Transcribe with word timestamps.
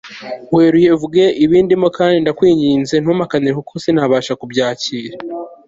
weruye 0.55 0.89
uvuga 0.97 1.21
ibindimo 1.45 1.87
kandi 1.97 2.15
ndakwinginze 2.19 2.95
ntumpakanire 2.99 3.53
kuko 3.59 3.73
sinabasha 3.83 4.33
kubyakira 4.39 5.15